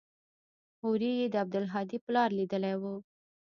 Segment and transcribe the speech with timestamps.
[0.81, 2.83] هورې يې د عبدالهادي پلار ليدلى و.